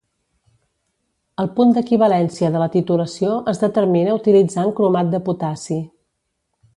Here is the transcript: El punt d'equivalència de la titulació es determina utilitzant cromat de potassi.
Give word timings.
El 1.43 1.49
punt 1.59 1.75
d'equivalència 1.75 2.49
de 2.55 2.63
la 2.65 2.69
titulació 2.77 3.35
es 3.53 3.63
determina 3.67 4.19
utilitzant 4.23 4.73
cromat 4.81 5.13
de 5.17 5.21
potassi. 5.29 5.79